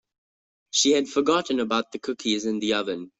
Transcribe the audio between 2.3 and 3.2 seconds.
in the oven.